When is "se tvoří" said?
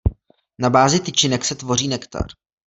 1.45-1.87